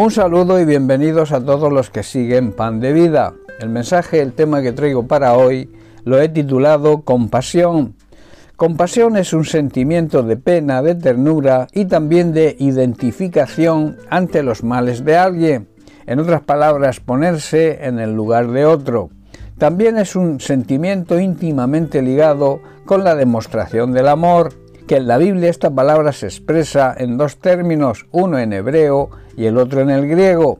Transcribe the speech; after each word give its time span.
Un 0.00 0.10
saludo 0.10 0.58
y 0.58 0.64
bienvenidos 0.64 1.30
a 1.30 1.44
todos 1.44 1.70
los 1.70 1.90
que 1.90 2.02
siguen 2.02 2.52
Pan 2.52 2.80
de 2.80 2.94
Vida. 2.94 3.34
El 3.58 3.68
mensaje, 3.68 4.22
el 4.22 4.32
tema 4.32 4.62
que 4.62 4.72
traigo 4.72 5.06
para 5.06 5.34
hoy, 5.36 5.70
lo 6.04 6.18
he 6.18 6.30
titulado 6.30 7.02
Compasión. 7.02 7.96
Compasión 8.56 9.18
es 9.18 9.34
un 9.34 9.44
sentimiento 9.44 10.22
de 10.22 10.38
pena, 10.38 10.80
de 10.80 10.94
ternura 10.94 11.68
y 11.74 11.84
también 11.84 12.32
de 12.32 12.56
identificación 12.58 13.98
ante 14.08 14.42
los 14.42 14.64
males 14.64 15.04
de 15.04 15.18
alguien. 15.18 15.68
En 16.06 16.18
otras 16.18 16.40
palabras, 16.40 17.00
ponerse 17.00 17.84
en 17.86 17.98
el 17.98 18.14
lugar 18.14 18.52
de 18.52 18.64
otro. 18.64 19.10
También 19.58 19.98
es 19.98 20.16
un 20.16 20.40
sentimiento 20.40 21.20
íntimamente 21.20 22.00
ligado 22.00 22.62
con 22.86 23.04
la 23.04 23.14
demostración 23.16 23.92
del 23.92 24.08
amor, 24.08 24.54
que 24.90 24.96
en 24.96 25.06
la 25.06 25.18
Biblia 25.18 25.48
esta 25.48 25.70
palabra 25.70 26.10
se 26.10 26.26
expresa 26.26 26.92
en 26.98 27.16
dos 27.16 27.38
términos, 27.38 28.06
uno 28.10 28.40
en 28.40 28.52
hebreo 28.52 29.10
y 29.36 29.44
el 29.44 29.56
otro 29.56 29.82
en 29.82 29.88
el 29.88 30.08
griego. 30.08 30.58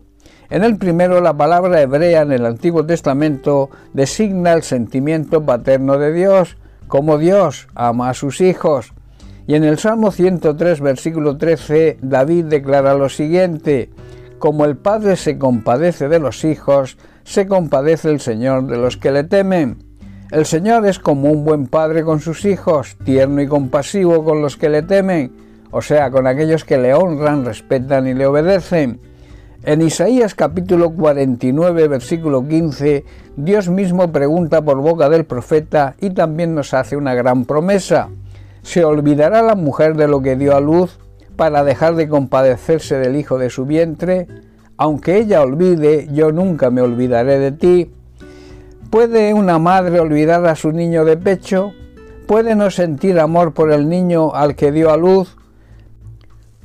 En 0.50 0.62
el 0.62 0.78
primero, 0.78 1.20
la 1.20 1.36
palabra 1.36 1.82
hebrea 1.82 2.22
en 2.22 2.30
el 2.30 2.46
Antiguo 2.46 2.86
Testamento 2.86 3.70
designa 3.92 4.52
el 4.52 4.62
sentimiento 4.62 5.44
paterno 5.44 5.98
de 5.98 6.12
Dios, 6.12 6.58
como 6.86 7.18
Dios 7.18 7.66
ama 7.74 8.08
a 8.08 8.14
sus 8.14 8.40
hijos. 8.40 8.92
Y 9.48 9.56
en 9.56 9.64
el 9.64 9.78
Salmo 9.78 10.12
103, 10.12 10.80
versículo 10.80 11.36
13, 11.36 11.98
David 12.00 12.44
declara 12.44 12.94
lo 12.94 13.08
siguiente, 13.08 13.90
como 14.38 14.64
el 14.64 14.76
Padre 14.76 15.16
se 15.16 15.38
compadece 15.38 16.08
de 16.08 16.20
los 16.20 16.44
hijos, 16.44 16.98
se 17.24 17.48
compadece 17.48 18.08
el 18.08 18.20
Señor 18.20 18.68
de 18.68 18.76
los 18.76 18.96
que 18.96 19.10
le 19.10 19.24
temen. 19.24 19.89
El 20.30 20.46
Señor 20.46 20.86
es 20.86 21.00
como 21.00 21.28
un 21.28 21.44
buen 21.44 21.66
padre 21.66 22.04
con 22.04 22.20
sus 22.20 22.44
hijos, 22.44 22.96
tierno 23.04 23.42
y 23.42 23.48
compasivo 23.48 24.24
con 24.24 24.40
los 24.42 24.56
que 24.56 24.68
le 24.68 24.82
temen, 24.82 25.32
o 25.72 25.82
sea, 25.82 26.12
con 26.12 26.28
aquellos 26.28 26.64
que 26.64 26.78
le 26.78 26.94
honran, 26.94 27.44
respetan 27.44 28.06
y 28.06 28.14
le 28.14 28.26
obedecen. 28.26 29.00
En 29.64 29.82
Isaías 29.82 30.36
capítulo 30.36 30.90
49, 30.90 31.88
versículo 31.88 32.46
15, 32.46 33.04
Dios 33.36 33.68
mismo 33.70 34.12
pregunta 34.12 34.62
por 34.62 34.78
boca 34.78 35.08
del 35.08 35.24
profeta 35.24 35.96
y 36.00 36.10
también 36.10 36.54
nos 36.54 36.74
hace 36.74 36.96
una 36.96 37.14
gran 37.14 37.44
promesa. 37.44 38.08
¿Se 38.62 38.84
olvidará 38.84 39.42
la 39.42 39.56
mujer 39.56 39.96
de 39.96 40.06
lo 40.06 40.22
que 40.22 40.36
dio 40.36 40.54
a 40.54 40.60
luz 40.60 41.00
para 41.34 41.64
dejar 41.64 41.96
de 41.96 42.08
compadecerse 42.08 42.98
del 42.98 43.16
hijo 43.16 43.36
de 43.36 43.50
su 43.50 43.66
vientre? 43.66 44.28
Aunque 44.76 45.18
ella 45.18 45.42
olvide, 45.42 46.06
yo 46.12 46.30
nunca 46.30 46.70
me 46.70 46.82
olvidaré 46.82 47.40
de 47.40 47.50
ti. 47.50 47.90
¿Puede 48.90 49.32
una 49.34 49.60
madre 49.60 50.00
olvidar 50.00 50.44
a 50.46 50.56
su 50.56 50.72
niño 50.72 51.04
de 51.04 51.16
pecho? 51.16 51.72
¿Puede 52.26 52.56
no 52.56 52.72
sentir 52.72 53.20
amor 53.20 53.54
por 53.54 53.70
el 53.70 53.88
niño 53.88 54.34
al 54.34 54.56
que 54.56 54.72
dio 54.72 54.90
a 54.90 54.96
luz? 54.96 55.36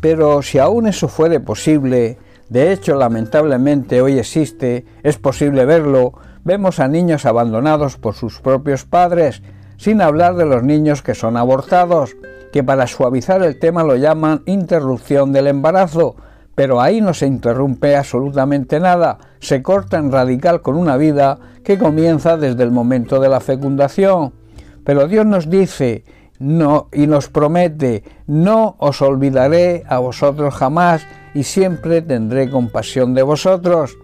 Pero 0.02 0.42
si 0.42 0.58
aún 0.58 0.88
eso 0.88 1.08
fuere 1.08 1.40
posible, 1.40 2.17
de 2.50 2.72
hecho 2.72 2.95
lamentablemente 2.95 4.02
hoy 4.02 4.17
existe, 4.17 4.86
es 5.04 5.20
posible 5.20 5.66
verlo, 5.66 6.14
vemos 6.44 6.80
a 6.80 6.88
niños 6.88 7.28
abandonados 7.28 7.98
por 7.98 8.16
sus 8.16 8.42
propios 8.42 8.86
padres, 8.86 9.44
sin 9.78 10.02
hablar 10.02 10.34
de 10.34 10.45
los 10.45 10.64
niños 10.64 11.04
que 11.04 11.14
son 11.14 11.38
abortados, 11.38 12.17
que 12.52 12.64
para 12.64 12.88
suavizar 12.88 13.44
el 13.44 13.60
tema 13.60 13.84
lo 13.84 13.98
llaman 13.98 14.42
interrupción 14.48 15.32
del 15.32 15.45
embarazo, 15.45 16.16
pero 16.56 16.81
ahí 16.81 17.02
no 17.02 17.14
se 17.14 17.28
interrumpe 17.28 17.95
absolutamente 17.95 18.80
nada, 18.80 19.17
se 19.39 19.61
corta 19.61 19.98
en 19.98 20.11
radical 20.11 20.61
con 20.61 20.75
una 20.75 20.98
vida 20.98 21.38
que 21.64 21.78
comienza 21.78 22.38
desde 22.38 22.64
el 22.64 22.72
momento 22.72 23.20
de 23.20 23.30
la 23.30 23.42
fecundación. 23.42 24.34
Pero 24.83 25.08
Dios 25.08 25.26
nos 25.26 25.50
dice 25.50 26.03
no 26.39 26.89
y 26.92 27.08
nos 27.08 27.30
promete, 27.30 28.03
no 28.28 28.76
os 28.80 29.02
olvidaré 29.02 29.83
a 29.88 30.00
vosotros 30.00 30.53
jamás 30.53 31.06
y 31.33 31.44
siempre 31.44 32.02
tendré 32.02 32.50
compasión 32.50 33.14
de 33.14 33.23
vosotros. 33.23 33.98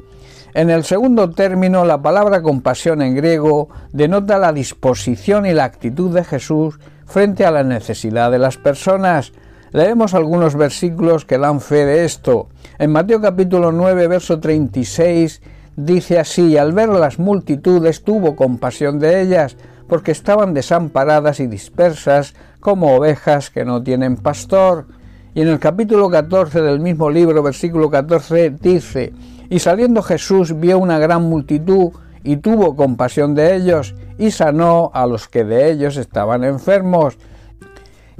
En 0.54 0.70
el 0.70 0.84
segundo 0.84 1.30
término, 1.30 1.86
la 1.86 2.02
palabra 2.02 2.42
compasión 2.42 3.02
en 3.02 3.16
griego 3.16 3.70
denota 3.94 4.38
la 4.38 4.52
disposición 4.52 5.46
y 5.46 5.54
la 5.54 5.64
actitud 5.64 6.14
de 6.14 6.26
Jesús 6.26 6.78
frente 7.06 7.46
a 7.46 7.52
la 7.52 7.64
necesidad 7.64 8.32
de 8.32 8.40
las 8.40 8.58
personas, 8.58 9.32
Leemos 9.74 10.14
algunos 10.14 10.56
versículos 10.56 11.24
que 11.24 11.38
dan 11.38 11.62
fe 11.62 11.86
de 11.86 12.04
esto. 12.04 12.50
En 12.78 12.92
Mateo 12.92 13.22
capítulo 13.22 13.72
9, 13.72 14.08
verso 14.10 14.38
36, 14.42 15.42
dice 15.78 16.20
así, 16.20 16.58
al 16.58 16.74
ver 16.74 16.90
las 16.90 17.20
multitudes 17.20 18.04
tuvo 18.04 18.36
compasión 18.36 19.00
de 19.00 19.22
ellas, 19.22 19.56
porque 19.88 20.12
estaban 20.12 20.54
desamparadas 20.54 21.40
y 21.40 21.48
dispersas 21.48 22.34
como 22.60 22.98
ovejas 22.98 23.50
que 23.50 23.64
no 23.64 23.82
tienen 23.82 24.18
pastor. 24.18 24.88
Y 25.34 25.42
en 25.42 25.48
el 25.48 25.60
capítulo 25.60 26.10
14 26.10 26.62
del 26.62 26.82
mismo 26.82 27.10
libro, 27.10 27.42
versículo 27.42 27.90
14, 27.90 28.50
dice, 28.50 29.14
y 29.50 29.60
saliendo 29.60 30.02
Jesús 30.02 30.60
vio 30.60 30.80
una 30.80 31.00
gran 31.00 31.24
multitud 31.24 31.92
y 32.26 32.38
tuvo 32.38 32.76
compasión 32.76 33.36
de 33.36 33.56
ellos 33.56 33.96
y 34.18 34.32
sanó 34.32 34.92
a 34.94 35.08
los 35.08 35.30
que 35.30 35.46
de 35.46 35.72
ellos 35.72 35.96
estaban 35.96 36.44
enfermos 36.44 37.18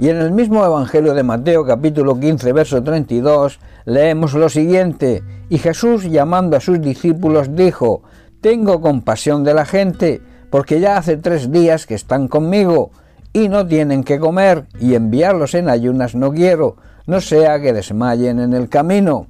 y 0.02 0.08
en 0.08 0.16
el 0.16 0.32
mismo 0.32 0.64
Evangelio 0.64 1.14
de 1.14 1.22
Mateo 1.22 1.64
capítulo 1.64 2.18
15 2.18 2.52
verso 2.52 2.82
32 2.82 3.60
leemos 3.84 4.34
lo 4.34 4.48
siguiente, 4.48 5.22
y 5.48 5.58
Jesús 5.58 6.10
llamando 6.10 6.56
a 6.56 6.60
sus 6.60 6.80
discípulos 6.80 7.54
dijo, 7.54 8.02
Tengo 8.40 8.80
compasión 8.80 9.44
de 9.44 9.54
la 9.54 9.64
gente, 9.64 10.20
porque 10.50 10.80
ya 10.80 10.96
hace 10.96 11.18
tres 11.18 11.52
días 11.52 11.86
que 11.86 11.94
están 11.94 12.26
conmigo, 12.26 12.90
y 13.32 13.48
no 13.48 13.64
tienen 13.64 14.02
que 14.02 14.18
comer, 14.18 14.66
y 14.80 14.96
enviarlos 14.96 15.54
en 15.54 15.68
ayunas 15.68 16.16
no 16.16 16.32
quiero, 16.32 16.78
no 17.06 17.20
sea 17.20 17.60
que 17.60 17.72
desmayen 17.72 18.40
en 18.40 18.54
el 18.54 18.68
camino. 18.68 19.28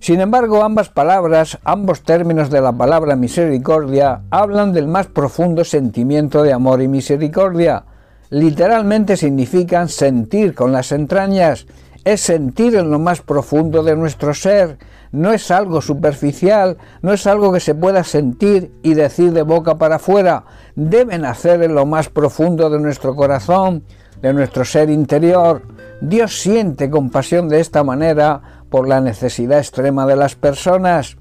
Sin 0.00 0.20
embargo, 0.20 0.64
ambas 0.64 0.90
palabras, 0.90 1.58
ambos 1.64 2.02
términos 2.02 2.50
de 2.50 2.60
la 2.60 2.72
palabra 2.72 3.16
misericordia, 3.16 4.20
hablan 4.28 4.74
del 4.74 4.86
más 4.86 5.06
profundo 5.06 5.64
sentimiento 5.64 6.42
de 6.42 6.52
amor 6.52 6.82
y 6.82 6.88
misericordia, 6.88 7.86
literalmente 8.32 9.18
significan 9.18 9.90
sentir 9.90 10.54
con 10.54 10.72
las 10.72 10.90
entrañas, 10.90 11.66
es 12.02 12.22
sentir 12.22 12.74
en 12.76 12.90
lo 12.90 12.98
más 12.98 13.20
profundo 13.20 13.82
de 13.82 13.94
nuestro 13.94 14.32
ser, 14.32 14.78
no 15.12 15.34
es 15.34 15.50
algo 15.50 15.82
superficial, 15.82 16.78
no 17.02 17.12
es 17.12 17.26
algo 17.26 17.52
que 17.52 17.60
se 17.60 17.74
pueda 17.74 18.02
sentir 18.04 18.72
y 18.82 18.94
decir 18.94 19.34
de 19.34 19.42
boca 19.42 19.76
para 19.76 19.96
afuera, 19.96 20.46
debe 20.74 21.18
nacer 21.18 21.62
en 21.62 21.74
lo 21.74 21.84
más 21.84 22.08
profundo 22.08 22.70
de 22.70 22.80
nuestro 22.80 23.14
corazón, 23.14 23.84
de 24.22 24.32
nuestro 24.32 24.64
ser 24.64 24.88
interior. 24.88 25.62
Dios 26.00 26.40
siente 26.40 26.88
compasión 26.88 27.50
de 27.50 27.60
esta 27.60 27.84
manera 27.84 28.64
por 28.70 28.88
la 28.88 29.02
necesidad 29.02 29.58
extrema 29.58 30.06
de 30.06 30.16
las 30.16 30.36
personas. 30.36 31.18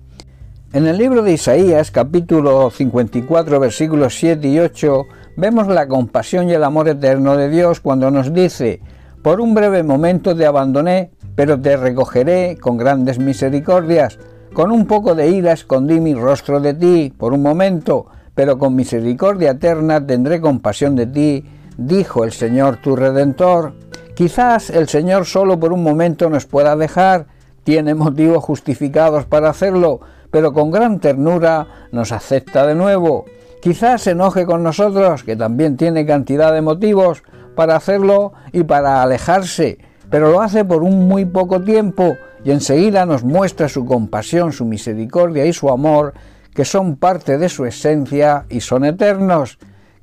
En 0.71 0.87
el 0.87 0.97
libro 0.97 1.23
de 1.23 1.33
Isaías, 1.33 1.91
capítulo 1.91 2.71
54, 2.71 3.59
versículos 3.59 4.17
7 4.17 4.47
y 4.47 4.59
8, 4.59 5.05
vemos 5.35 5.67
la 5.67 5.87
compasión 5.87 6.49
y 6.49 6.53
el 6.53 6.63
amor 6.63 6.89
eterno 6.89 7.37
de 7.37 7.49
Dios 7.49 7.79
cuando 7.79 8.11
nos 8.11 8.33
dice, 8.33 8.81
por 9.21 9.39
un 9.39 9.53
breve 9.53 9.83
momento 9.83 10.35
te 10.35 10.45
abandoné, 10.45 11.11
pero 11.35 11.59
te 11.59 11.77
recogeré 11.77 12.57
con 12.59 12.77
grandes 12.77 13.19
misericordias. 13.19 14.17
Con 14.53 14.71
un 14.71 14.85
poco 14.85 15.15
de 15.15 15.29
ira 15.29 15.53
escondí 15.53 15.99
mi 15.99 16.13
rostro 16.13 16.59
de 16.59 16.73
ti 16.73 17.13
por 17.17 17.33
un 17.33 17.41
momento, 17.41 18.07
pero 18.35 18.57
con 18.57 18.75
misericordia 18.75 19.51
eterna 19.51 20.05
tendré 20.05 20.41
compasión 20.41 20.95
de 20.95 21.07
ti, 21.07 21.45
dijo 21.77 22.23
el 22.23 22.31
Señor 22.31 22.77
tu 22.77 22.95
Redentor. 22.95 23.73
Quizás 24.15 24.69
el 24.69 24.87
Señor 24.87 25.25
solo 25.25 25.59
por 25.59 25.71
un 25.71 25.83
momento 25.83 26.29
nos 26.29 26.45
pueda 26.45 26.75
dejar, 26.75 27.27
tiene 27.63 27.95
motivos 27.95 28.43
justificados 28.43 29.25
para 29.25 29.49
hacerlo, 29.49 30.01
pero 30.31 30.51
con 30.51 30.71
gran 30.71 30.99
ternura 30.99 31.67
nos 31.91 32.11
acepta 32.11 32.65
de 32.65 32.75
nuevo. 32.75 33.25
Quizás 33.61 34.01
se 34.01 34.11
enoje 34.11 34.47
con 34.47 34.63
nosotros, 34.63 35.23
que 35.23 35.35
también 35.35 35.77
tiene 35.77 36.03
cantidad 36.03 36.51
de 36.51 36.61
motivos 36.61 37.23
para 37.55 37.75
hacerlo 37.75 38.33
y 38.51 38.63
para 38.63 39.03
alejarse, 39.03 39.77
pero 40.09 40.31
lo 40.31 40.41
hace 40.41 40.65
por 40.65 40.81
un 40.81 41.07
muy 41.07 41.25
poco 41.25 41.61
tiempo 41.61 42.15
y 42.43 42.49
enseguida 42.49 43.05
nos 43.05 43.23
muestra 43.23 43.69
su 43.69 43.85
compasión, 43.85 44.51
su 44.51 44.65
misericordia 44.65 45.45
y 45.45 45.53
su 45.53 45.69
amor, 45.69 46.15
que 46.55 46.65
son 46.65 46.95
parte 46.95 47.37
de 47.37 47.49
su 47.49 47.65
esencia 47.65 48.45
y 48.49 48.61
son 48.61 48.83
eternos. 48.83 49.59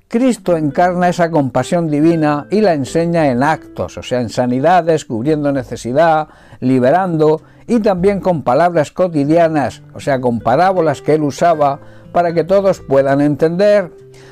Cristo 0.07 0.57
encarna 0.57 1.09
esa 1.09 1.31
compasión 1.31 1.91
divina 1.91 2.47
y 2.51 2.61
la 2.61 2.75
enseña 2.75 3.29
en 3.29 3.43
actos, 3.43 3.99
o 3.99 4.03
sea, 4.03 4.21
en 4.21 4.31
sanidades, 4.31 5.05
cubriendo 5.05 5.53
necesidad, 5.53 6.29
liberando 6.61 7.43
y 7.67 7.81
también 7.81 8.21
con 8.21 8.43
palabras 8.43 8.93
cotidianas, 8.93 9.83
o 9.93 10.01
sea, 10.01 10.21
con 10.21 10.41
parábolas 10.41 11.03
que 11.03 11.15
él 11.15 11.23
usaba 11.23 11.81
para 12.13 12.33
que 12.33 12.45
todos 12.45 12.81
puedan 12.81 13.21
entender. 13.21 13.91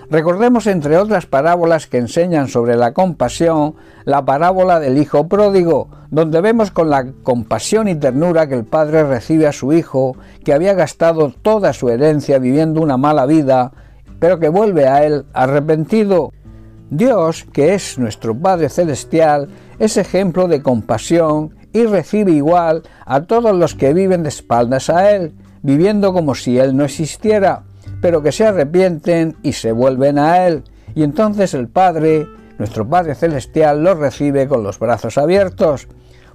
Recordemos, 0.08 0.66
entre 0.66 0.96
otras 0.98 1.26
parábolas 1.26 1.86
que 1.88 1.98
enseñan 1.98 2.48
sobre 2.48 2.76
la 2.76 2.92
compasión, 2.92 3.74
la 4.04 4.24
parábola 4.24 4.78
del 4.78 4.98
Hijo 4.98 5.26
Pródigo, 5.28 5.88
donde 6.10 6.40
vemos 6.40 6.70
con 6.70 6.90
la 6.90 7.06
compasión 7.24 7.88
y 7.88 7.96
ternura 7.96 8.46
que 8.46 8.54
el 8.54 8.64
Padre 8.64 9.02
recibe 9.02 9.48
a 9.48 9.52
su 9.52 9.72
Hijo, 9.72 10.16
que 10.44 10.52
había 10.52 10.74
gastado 10.74 11.32
toda 11.42 11.72
su 11.72 11.88
herencia 11.88 12.38
viviendo 12.38 12.80
una 12.80 12.96
mala 12.96 13.26
vida, 13.26 13.72
pero 14.20 14.38
que 14.38 14.48
vuelve 14.48 14.86
a 14.86 15.04
Él 15.04 15.26
arrepentido. 15.32 16.32
Dios, 16.88 17.44
que 17.52 17.74
es 17.74 17.98
nuestro 17.98 18.38
Padre 18.38 18.68
Celestial, 18.68 19.48
es 19.80 19.96
ejemplo 19.96 20.46
de 20.46 20.62
compasión 20.62 21.56
y 21.72 21.84
recibe 21.84 22.30
igual 22.30 22.84
a 23.04 23.22
todos 23.22 23.54
los 23.54 23.74
que 23.74 23.92
viven 23.92 24.22
de 24.22 24.28
espaldas 24.28 24.88
a 24.88 25.10
Él, 25.10 25.34
viviendo 25.62 26.12
como 26.12 26.34
si 26.34 26.58
Él 26.58 26.76
no 26.76 26.84
existiera, 26.84 27.64
pero 28.06 28.22
que 28.22 28.30
se 28.30 28.46
arrepienten 28.46 29.34
y 29.42 29.52
se 29.54 29.72
vuelven 29.72 30.16
a 30.16 30.46
Él. 30.46 30.62
Y 30.94 31.02
entonces 31.02 31.54
el 31.54 31.66
Padre, 31.66 32.28
nuestro 32.56 32.88
Padre 32.88 33.16
Celestial, 33.16 33.82
los 33.82 33.98
recibe 33.98 34.46
con 34.46 34.62
los 34.62 34.78
brazos 34.78 35.18
abiertos. 35.18 35.88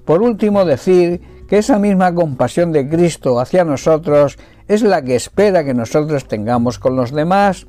Por 0.04 0.20
último, 0.20 0.66
decir 0.66 1.22
que 1.48 1.56
esa 1.56 1.78
misma 1.78 2.14
compasión 2.14 2.72
de 2.72 2.86
Cristo 2.86 3.40
hacia 3.40 3.64
nosotros 3.64 4.36
es 4.68 4.82
la 4.82 5.00
que 5.00 5.14
espera 5.16 5.64
que 5.64 5.72
nosotros 5.72 6.28
tengamos 6.28 6.78
con 6.78 6.94
los 6.94 7.10
demás. 7.10 7.66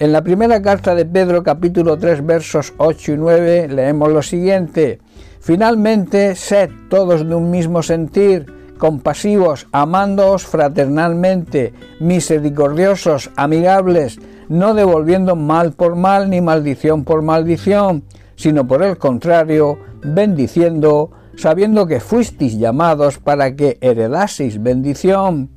En 0.00 0.10
la 0.10 0.24
primera 0.24 0.60
carta 0.60 0.96
de 0.96 1.06
Pedro 1.06 1.44
capítulo 1.44 1.98
3 1.98 2.26
versos 2.26 2.74
8 2.78 3.12
y 3.12 3.16
9 3.16 3.68
leemos 3.68 4.08
lo 4.08 4.22
siguiente. 4.22 4.98
Finalmente, 5.38 6.34
sed 6.34 6.70
todos 6.90 7.24
de 7.24 7.36
un 7.36 7.52
mismo 7.52 7.84
sentir, 7.84 8.52
compasivos, 8.78 9.66
amándoos 9.72 10.44
fraternalmente, 10.44 11.72
misericordiosos, 12.00 13.30
amigables, 13.36 14.18
no 14.48 14.74
devolviendo 14.74 15.36
mal 15.36 15.72
por 15.72 15.96
mal 15.96 16.30
ni 16.30 16.40
maldición 16.40 17.04
por 17.04 17.22
maldición, 17.22 18.04
sino 18.36 18.66
por 18.66 18.82
el 18.82 18.98
contrario, 18.98 19.78
bendiciendo, 20.02 21.10
sabiendo 21.36 21.86
que 21.86 22.00
fuisteis 22.00 22.58
llamados 22.58 23.18
para 23.18 23.54
que 23.56 23.78
heredaseis 23.80 24.62
bendición. 24.62 25.50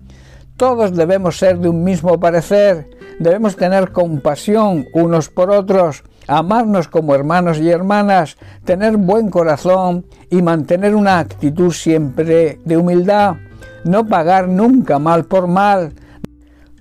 Todos 0.57 0.95
debemos 0.95 1.37
ser 1.37 1.59
de 1.59 1.69
un 1.69 1.83
mismo 1.83 2.19
parecer, 2.19 2.89
debemos 3.19 3.55
tener 3.55 3.91
compasión 3.91 4.87
unos 4.93 5.29
por 5.29 5.51
otros, 5.51 6.03
amarnos 6.29 6.87
como 6.87 7.15
hermanos 7.15 7.57
y 7.57 7.69
hermanas, 7.69 8.37
tener 8.63 8.97
buen 8.97 9.31
corazón 9.31 10.05
y 10.29 10.41
mantener 10.43 10.95
una 10.95 11.17
actitud 11.17 11.71
siempre 11.73 12.59
de 12.63 12.77
humildad, 12.77 13.37
no 13.83 14.05
pagar 14.05 14.47
nunca 14.47 14.99
mal 14.99 15.25
por 15.25 15.47
mal, 15.47 15.93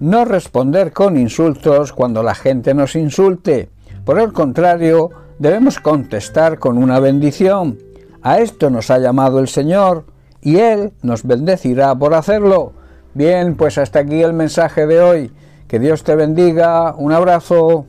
no 0.01 0.27
responder 0.27 0.93
con 0.93 1.17
insultos 1.17 1.95
cuando 1.95 2.23
la 2.23 2.35
gente 2.35 2.75
nos 2.75 2.95
insulte. 2.95 3.71
Por 4.05 4.21
el 4.21 4.33
contrario, 4.35 5.11
debemos 5.39 5.81
contestar 5.81 6.59
con 6.59 6.77
una 6.77 7.01
bendición. 7.01 7.79
A 8.21 8.41
esto 8.41 8.69
nos 8.69 8.91
ha 8.91 8.99
llamado 8.99 9.39
el 9.39 9.49
Señor 9.49 10.05
y 10.43 10.59
Él 10.59 10.93
nos 11.03 11.25
bendecirá 11.25 11.95
por 11.95 12.13
hacerlo. 12.15 12.75
Bien, 13.15 13.57
pues 13.57 13.79
hasta 13.79 14.01
aquí 14.01 14.23
el 14.23 14.35
mensaje 14.35 14.87
de 14.87 15.01
hoy. 15.01 15.33
Que 15.67 15.79
Dios 15.79 16.05
te 16.05 16.15
bendiga. 16.15 16.95
Un 16.97 17.13
abrazo. 17.13 17.87